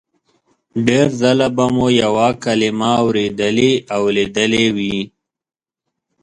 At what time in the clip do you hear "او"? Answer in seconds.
3.95-4.01